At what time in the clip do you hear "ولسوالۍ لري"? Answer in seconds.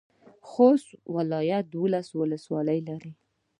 2.19-3.11